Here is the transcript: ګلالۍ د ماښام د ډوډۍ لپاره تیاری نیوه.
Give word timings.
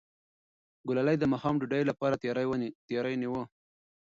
ګلالۍ 0.87 1.15
د 1.19 1.23
ماښام 1.31 1.55
د 1.57 1.59
ډوډۍ 1.69 1.83
لپاره 1.89 2.19
تیاری 2.89 3.15
نیوه. 3.21 3.43